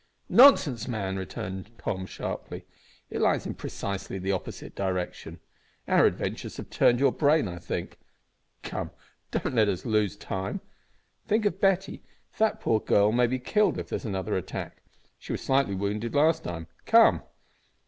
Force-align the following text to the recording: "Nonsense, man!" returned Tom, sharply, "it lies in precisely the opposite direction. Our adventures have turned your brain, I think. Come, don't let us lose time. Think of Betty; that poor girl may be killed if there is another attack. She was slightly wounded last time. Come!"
"Nonsense, 0.29 0.87
man!" 0.87 1.15
returned 1.15 1.69
Tom, 1.77 2.07
sharply, 2.07 2.65
"it 3.11 3.21
lies 3.21 3.45
in 3.45 3.53
precisely 3.53 4.17
the 4.17 4.31
opposite 4.31 4.73
direction. 4.73 5.39
Our 5.87 6.07
adventures 6.07 6.57
have 6.57 6.71
turned 6.71 6.99
your 6.99 7.11
brain, 7.11 7.47
I 7.47 7.59
think. 7.59 7.99
Come, 8.63 8.89
don't 9.29 9.53
let 9.53 9.69
us 9.69 9.85
lose 9.85 10.15
time. 10.17 10.59
Think 11.27 11.45
of 11.45 11.61
Betty; 11.61 12.01
that 12.39 12.59
poor 12.59 12.79
girl 12.79 13.11
may 13.11 13.27
be 13.27 13.37
killed 13.37 13.77
if 13.77 13.89
there 13.89 13.97
is 13.97 14.03
another 14.03 14.35
attack. 14.35 14.81
She 15.19 15.33
was 15.33 15.41
slightly 15.43 15.75
wounded 15.75 16.15
last 16.15 16.43
time. 16.45 16.65
Come!" 16.87 17.21